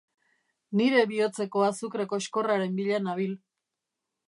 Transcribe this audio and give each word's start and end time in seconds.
Nire 0.79 1.03
bihotzeko 1.11 1.67
azukre 1.67 2.07
koxkorraren 2.15 2.75
bila 2.83 3.01
nabil. 3.11 3.39